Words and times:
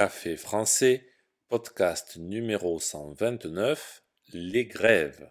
Café 0.00 0.38
français, 0.38 1.06
podcast 1.50 2.16
numéro 2.16 2.80
129, 2.80 4.02
Les 4.32 4.64
grèves. 4.64 5.30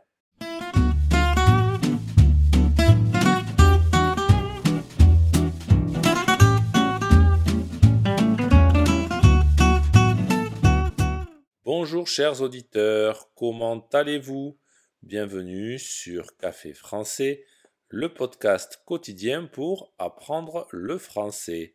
Bonjour 11.66 12.08
chers 12.08 12.44
auditeurs, 12.44 13.32
comment 13.34 13.88
allez-vous? 13.92 14.60
Bienvenue 15.02 15.80
sur 15.80 16.38
Café 16.38 16.74
français, 16.74 17.44
le 17.88 18.14
podcast 18.14 18.84
quotidien 18.86 19.46
pour 19.48 19.96
apprendre 19.98 20.68
le 20.70 21.00
français. 21.00 21.74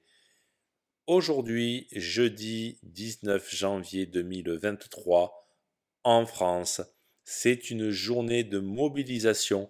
Aujourd'hui, 1.07 1.86
jeudi 1.93 2.79
19 2.82 3.54
janvier 3.54 4.07
2023, 4.07 5.46
en 6.03 6.25
France, 6.25 6.81
c'est 7.25 7.68
une 7.68 7.90
journée 7.90 8.43
de 8.43 8.58
mobilisation 8.58 9.68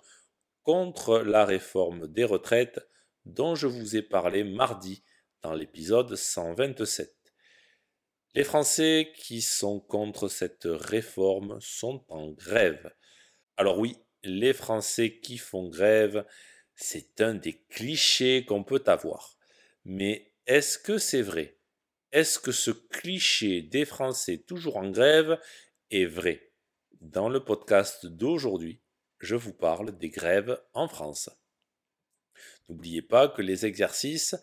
contre 0.62 1.18
la 1.18 1.44
réforme 1.44 2.06
des 2.06 2.22
retraites 2.22 2.88
dont 3.24 3.56
je 3.56 3.66
vous 3.66 3.96
ai 3.96 4.02
parlé 4.02 4.44
mardi 4.44 5.02
dans 5.42 5.54
l'épisode 5.54 6.14
127. 6.14 7.12
Les 8.36 8.44
Français 8.44 9.12
qui 9.16 9.42
sont 9.42 9.80
contre 9.80 10.28
cette 10.28 10.68
réforme 10.70 11.58
sont 11.60 12.04
en 12.10 12.30
grève. 12.30 12.94
Alors 13.56 13.80
oui, 13.80 13.96
les 14.22 14.52
Français 14.52 15.18
qui 15.18 15.38
font 15.38 15.68
grève, 15.68 16.24
c'est 16.76 17.20
un 17.20 17.34
des 17.34 17.54
clichés 17.70 18.44
qu'on 18.44 18.62
peut 18.62 18.84
avoir. 18.86 19.36
Mais 19.84 20.33
est-ce 20.46 20.78
que 20.78 20.98
c'est 20.98 21.22
vrai? 21.22 21.58
Est-ce 22.12 22.38
que 22.38 22.52
ce 22.52 22.70
cliché 22.70 23.62
des 23.62 23.84
Français 23.84 24.38
toujours 24.38 24.76
en 24.76 24.90
grève 24.90 25.40
est 25.90 26.04
vrai? 26.04 26.52
Dans 27.00 27.28
le 27.28 27.42
podcast 27.44 28.06
d'aujourd'hui, 28.06 28.80
je 29.18 29.36
vous 29.36 29.54
parle 29.54 29.96
des 29.96 30.10
grèves 30.10 30.60
en 30.74 30.86
France. 30.86 31.30
N'oubliez 32.68 33.02
pas 33.02 33.28
que 33.28 33.42
les 33.42 33.66
exercices 33.66 34.36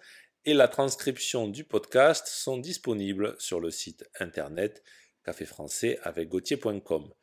et 0.45 0.53
la 0.53 0.67
transcription 0.67 1.47
du 1.47 1.63
podcast 1.63 2.27
sont 2.27 2.57
disponibles 2.57 3.35
sur 3.39 3.59
le 3.59 3.69
site 3.69 4.03
internet 4.19 4.83
caféfrançais 5.23 5.99
avec 6.01 6.29
gauthier.com. 6.29 7.13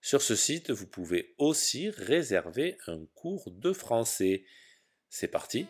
Sur 0.00 0.22
ce 0.22 0.36
site, 0.36 0.70
vous 0.70 0.86
pouvez 0.86 1.34
aussi 1.38 1.90
réserver 1.90 2.78
un 2.86 3.04
cours 3.14 3.50
de 3.50 3.72
français. 3.72 4.44
C'est 5.10 5.28
parti, 5.28 5.66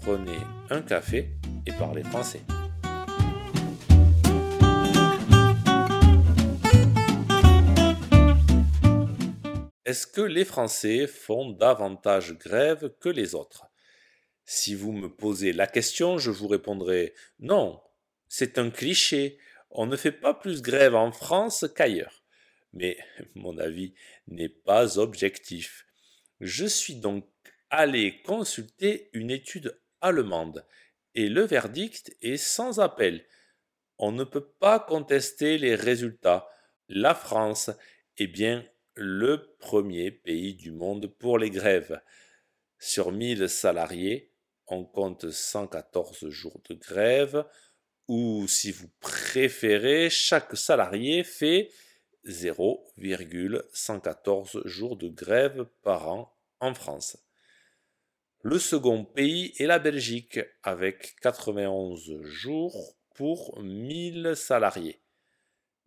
prenez 0.00 0.38
un 0.70 0.80
café 0.80 1.28
et 1.66 1.72
parler 1.72 2.02
français. 2.02 2.40
Est-ce 9.84 10.06
que 10.06 10.22
les 10.22 10.46
Français 10.46 11.06
font 11.06 11.50
davantage 11.50 12.38
grève 12.38 12.94
que 13.00 13.10
les 13.10 13.34
autres? 13.34 13.66
Si 14.46 14.74
vous 14.74 14.92
me 14.92 15.14
posez 15.14 15.52
la 15.52 15.66
question, 15.66 16.16
je 16.16 16.30
vous 16.30 16.48
répondrai 16.48 17.12
non, 17.38 17.82
c'est 18.28 18.56
un 18.58 18.70
cliché. 18.70 19.38
On 19.70 19.84
ne 19.84 19.96
fait 19.96 20.12
pas 20.12 20.32
plus 20.32 20.62
grève 20.62 20.94
en 20.94 21.12
France 21.12 21.66
qu'ailleurs. 21.76 22.24
Mais 22.72 22.96
mon 23.34 23.58
avis 23.58 23.94
n'est 24.26 24.48
pas 24.48 24.98
objectif. 24.98 25.86
Je 26.40 26.64
suis 26.64 26.94
donc 26.94 27.26
allé 27.70 28.20
consulter 28.22 29.10
une 29.12 29.30
étude 29.30 29.80
allemande 30.00 30.66
et 31.14 31.28
le 31.28 31.42
verdict 31.42 32.16
est 32.20 32.36
sans 32.36 32.80
appel. 32.80 33.24
On 33.98 34.10
ne 34.12 34.24
peut 34.24 34.48
pas 34.58 34.80
contester 34.80 35.58
les 35.58 35.74
résultats. 35.74 36.48
La 36.88 37.14
France 37.14 37.70
est 38.16 38.26
bien 38.26 38.64
le 38.94 39.54
premier 39.58 40.10
pays 40.10 40.54
du 40.54 40.72
monde 40.72 41.06
pour 41.06 41.38
les 41.38 41.50
grèves. 41.50 42.00
Sur 42.78 43.12
1000 43.12 43.48
salariés, 43.48 44.32
on 44.66 44.84
compte 44.84 45.30
114 45.30 46.28
jours 46.28 46.60
de 46.68 46.74
grève, 46.74 47.46
ou 48.08 48.46
si 48.48 48.72
vous 48.72 48.88
préférez, 49.00 50.10
chaque 50.10 50.56
salarié 50.56 51.24
fait 51.24 51.70
0,114 52.24 54.62
jours 54.64 54.96
de 54.96 55.08
grève 55.08 55.66
par 55.82 56.08
an 56.08 56.34
en 56.60 56.74
France. 56.74 57.18
Le 58.42 58.58
second 58.58 59.04
pays 59.04 59.52
est 59.58 59.66
la 59.66 59.78
Belgique 59.78 60.40
avec 60.62 61.14
91 61.20 62.22
jours 62.22 62.96
pour 63.14 63.60
1000 63.60 64.32
salariés. 64.34 65.02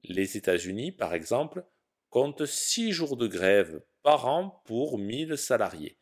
Les 0.03 0.37
États-Unis, 0.37 0.91
par 0.91 1.15
exemple, 1.15 1.65
comptent 2.11 2.45
6 2.45 2.91
jours 2.91 3.17
de 3.17 3.25
grève 3.25 3.81
par 4.03 4.27
an 4.27 4.61
pour 4.65 4.99
1000 4.99 5.35
salariés, 5.35 5.97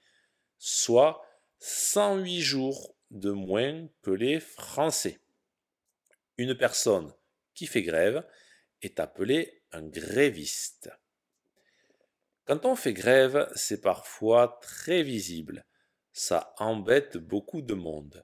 soit 0.57 1.25
108 1.59 2.41
jours 2.41 2.97
de 3.11 3.31
moins 3.31 3.88
que 4.01 4.11
les 4.11 4.41
Français. 4.41 5.22
Une 6.38 6.57
personne 6.57 7.13
qui 7.53 7.66
fait 7.66 7.84
grève 7.84 8.28
est 8.81 9.00
appelée 9.00 9.63
un 9.72 9.84
gréviste. 9.84 10.91
Quand 12.44 12.66
on 12.66 12.75
fait 12.75 12.91
grève, 12.91 13.50
c'est 13.56 13.79
parfois 13.79 14.59
très 14.61 15.01
visible 15.01 15.66
ça 16.13 16.53
embête 16.57 17.17
beaucoup 17.17 17.61
de 17.61 17.73
monde. 17.73 18.23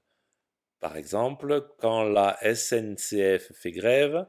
Par 0.79 0.97
exemple, 0.97 1.73
quand 1.79 2.03
la 2.03 2.37
SNCF 2.41 3.51
fait 3.53 3.71
grève, 3.71 4.27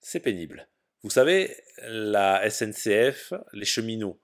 c'est 0.00 0.20
pénible. 0.20 0.68
Vous 1.02 1.10
savez, 1.10 1.56
la 1.78 2.48
SNCF, 2.48 3.32
les 3.52 3.64
cheminots, 3.64 4.20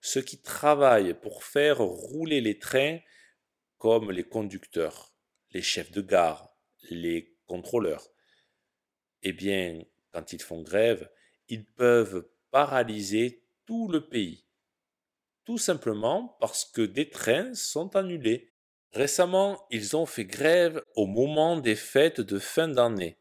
ceux 0.00 0.22
qui 0.22 0.40
travaillent 0.40 1.14
pour 1.14 1.44
faire 1.44 1.78
rouler 1.78 2.40
les 2.40 2.58
trains 2.58 2.98
comme 3.78 4.10
les 4.10 4.24
conducteurs, 4.24 5.14
les 5.50 5.62
chefs 5.62 5.92
de 5.92 6.00
gare, 6.00 6.54
les 6.90 7.36
contrôleurs, 7.46 8.08
eh 9.22 9.32
bien, 9.32 9.82
quand 10.10 10.32
ils 10.32 10.42
font 10.42 10.62
grève, 10.62 11.10
ils 11.48 11.64
peuvent 11.64 12.28
paralyser 12.50 13.44
tout 13.66 13.88
le 13.88 14.08
pays 14.08 14.44
tout 15.44 15.58
simplement 15.58 16.36
parce 16.40 16.64
que 16.64 16.82
des 16.82 17.08
trains 17.08 17.54
sont 17.54 17.96
annulés. 17.96 18.52
Récemment, 18.92 19.66
ils 19.70 19.96
ont 19.96 20.06
fait 20.06 20.24
grève 20.24 20.82
au 20.94 21.06
moment 21.06 21.56
des 21.56 21.76
fêtes 21.76 22.20
de 22.20 22.38
fin 22.38 22.68
d'année. 22.68 23.18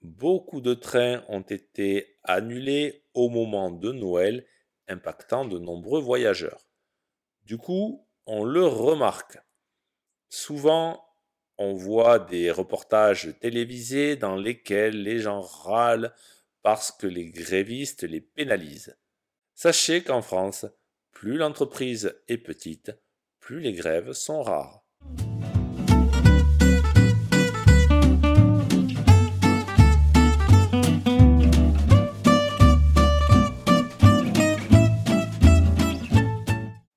Beaucoup 0.00 0.60
de 0.60 0.74
trains 0.74 1.24
ont 1.28 1.42
été 1.42 2.18
annulés 2.24 3.04
au 3.14 3.28
moment 3.28 3.70
de 3.70 3.92
Noël, 3.92 4.46
impactant 4.88 5.44
de 5.44 5.58
nombreux 5.58 6.00
voyageurs. 6.00 6.66
Du 7.44 7.58
coup, 7.58 8.06
on 8.26 8.44
le 8.44 8.66
remarque. 8.66 9.38
Souvent, 10.28 11.04
on 11.58 11.74
voit 11.74 12.18
des 12.18 12.50
reportages 12.50 13.34
télévisés 13.40 14.16
dans 14.16 14.36
lesquels 14.36 15.02
les 15.02 15.18
gens 15.18 15.42
râlent 15.42 16.12
parce 16.62 16.90
que 16.90 17.06
les 17.06 17.30
grévistes 17.30 18.02
les 18.02 18.20
pénalisent. 18.20 18.96
Sachez 19.54 20.02
qu'en 20.02 20.22
France, 20.22 20.66
plus 21.12 21.36
l'entreprise 21.36 22.14
est 22.28 22.38
petite, 22.38 22.92
plus 23.38 23.60
les 23.60 23.72
grèves 23.72 24.12
sont 24.12 24.42
rares. 24.42 24.82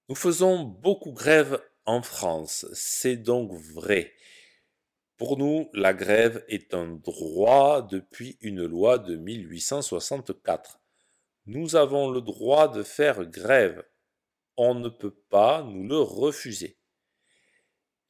Nous 0.09 0.15
faisons 0.15 0.63
beaucoup 0.63 1.11
grève 1.11 1.61
en 1.85 2.01
France, 2.01 2.65
c'est 2.73 3.17
donc 3.17 3.51
vrai. 3.53 4.13
Pour 5.17 5.37
nous, 5.37 5.69
la 5.73 5.93
grève 5.93 6.43
est 6.47 6.73
un 6.73 6.87
droit 6.87 7.81
depuis 7.81 8.37
une 8.41 8.65
loi 8.65 8.97
de 8.97 9.15
1864. 9.15 10.79
Nous 11.45 11.75
avons 11.75 12.09
le 12.09 12.21
droit 12.21 12.67
de 12.67 12.81
faire 12.81 13.25
grève 13.25 13.83
on 14.57 14.75
ne 14.75 14.89
peut 14.89 15.15
pas 15.29 15.63
nous 15.63 15.87
le 15.87 15.99
refuser. 15.99 16.77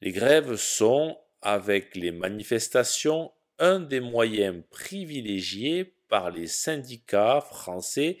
Les 0.00 0.12
grèves 0.12 0.56
sont, 0.56 1.18
avec 1.42 1.96
les 1.96 2.12
manifestations, 2.12 3.32
un 3.58 3.80
des 3.80 4.00
moyens 4.00 4.62
privilégiés 4.70 5.96
par 6.08 6.30
les 6.30 6.46
syndicats 6.46 7.40
français 7.40 8.18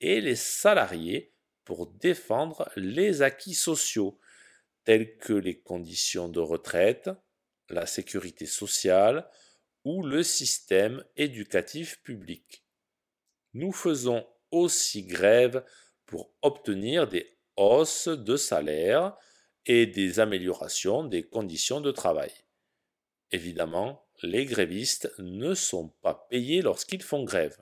et 0.00 0.20
les 0.20 0.36
salariés 0.36 1.32
pour 1.64 1.86
défendre 1.86 2.70
les 2.76 3.22
acquis 3.22 3.54
sociaux, 3.54 4.18
tels 4.84 5.16
que 5.16 5.32
les 5.32 5.58
conditions 5.58 6.28
de 6.28 6.40
retraite, 6.40 7.10
la 7.70 7.86
sécurité 7.86 8.44
sociale 8.44 9.28
ou 9.84 10.02
le 10.02 10.22
système 10.22 11.02
éducatif 11.16 12.02
public. 12.02 12.64
Nous 13.54 13.72
faisons 13.72 14.26
aussi 14.50 15.04
grève 15.04 15.64
pour 16.06 16.34
obtenir 16.42 17.08
des 17.08 17.33
hausse 17.56 18.08
de 18.08 18.36
salaire 18.36 19.16
et 19.66 19.86
des 19.86 20.20
améliorations 20.20 21.04
des 21.04 21.22
conditions 21.22 21.80
de 21.80 21.90
travail. 21.90 22.30
Évidemment, 23.30 24.06
les 24.22 24.44
grévistes 24.44 25.12
ne 25.18 25.54
sont 25.54 25.88
pas 26.02 26.26
payés 26.30 26.62
lorsqu'ils 26.62 27.02
font 27.02 27.24
grève. 27.24 27.58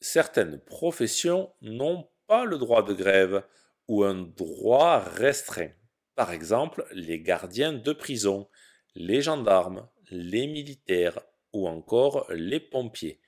Certaines 0.00 0.60
professions 0.60 1.52
n'ont 1.62 2.08
pas 2.26 2.44
le 2.44 2.58
droit 2.58 2.82
de 2.82 2.92
grève 2.92 3.44
ou 3.88 4.04
un 4.04 4.22
droit 4.22 4.98
restreint. 4.98 5.70
Par 6.14 6.32
exemple, 6.32 6.86
les 6.92 7.20
gardiens 7.20 7.72
de 7.72 7.92
prison, 7.92 8.48
les 8.94 9.22
gendarmes, 9.22 9.88
les 10.10 10.46
militaires 10.46 11.20
ou 11.52 11.68
encore 11.68 12.26
les 12.32 12.60
pompiers. 12.60 13.20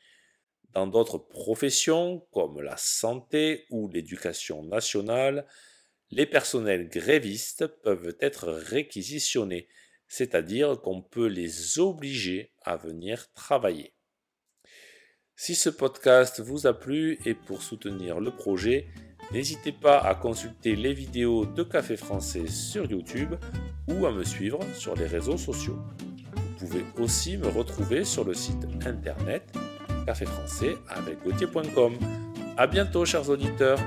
Dans 0.73 0.87
d'autres 0.87 1.19
professions, 1.19 2.27
comme 2.33 2.61
la 2.61 2.77
santé 2.77 3.67
ou 3.71 3.89
l'éducation 3.89 4.63
nationale, 4.63 5.47
les 6.11 6.27
personnels 6.27 6.89
grévistes 6.89 7.67
peuvent 7.83 8.17
être 8.21 8.49
réquisitionnés, 8.49 9.69
c'est-à-dire 10.07 10.81
qu'on 10.81 11.03
peut 11.03 11.27
les 11.27 11.79
obliger 11.79 12.53
à 12.63 12.77
venir 12.77 13.31
travailler. 13.35 13.95
Si 15.37 15.55
ce 15.55 15.71
podcast 15.71 16.41
vous 16.41 16.67
a 16.67 16.73
plu 16.73 17.19
et 17.25 17.35
pour 17.35 17.63
soutenir 17.63 18.19
le 18.19 18.31
projet, 18.31 18.87
n'hésitez 19.31 19.73
pas 19.73 19.99
à 19.99 20.15
consulter 20.15 20.75
les 20.75 20.93
vidéos 20.93 21.47
de 21.47 21.63
Café 21.63 21.97
Français 21.97 22.49
sur 22.49 22.91
YouTube 22.91 23.35
ou 23.87 24.07
à 24.07 24.13
me 24.13 24.25
suivre 24.25 24.61
sur 24.75 24.97
les 24.97 25.07
réseaux 25.07 25.39
sociaux. 25.39 25.79
Vous 26.35 26.67
pouvez 26.67 26.85
aussi 26.99 27.37
me 27.37 27.47
retrouver 27.47 28.05
sur 28.05 28.25
le 28.25 28.35
site 28.35 28.65
internet 28.85 29.45
caféfrançais 30.09 30.77
avec 30.89 31.19
A 32.57 32.67
bientôt 32.67 33.05
chers 33.05 33.29
auditeurs 33.29 33.79